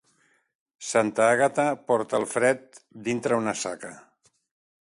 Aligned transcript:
Santa 0.91 1.27
Àgata 1.33 1.67
porta 1.91 2.19
el 2.21 2.27
fred 2.33 2.83
dintre 3.09 3.41
una 3.43 3.57
saca. 3.67 3.97